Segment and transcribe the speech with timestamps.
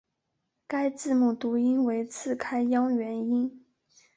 [0.65, 3.63] 该字母读音为次开央元音。